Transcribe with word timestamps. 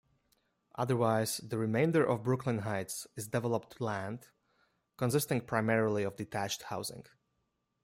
Otherwise, 0.73 1.37
the 1.43 1.59
remainder 1.59 2.03
of 2.03 2.23
Brooklyn 2.23 2.63
Heights 2.65 3.05
is 3.15 3.27
developed 3.27 3.79
land, 3.79 4.29
consisting 4.97 5.41
primarily 5.41 6.01
of 6.01 6.15
detached 6.15 6.63
housing. 6.63 7.05